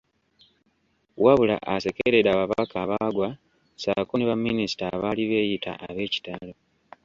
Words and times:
Wabula 1.23 1.55
asekeredde 1.73 2.29
ababaka 2.31 2.75
abaagwa 2.83 3.29
ssaako 3.39 4.13
ne 4.15 4.27
baminista 4.29 4.83
abaali 4.95 5.23
beeyita 5.29 5.71
ab’ekitalo. 5.87 6.53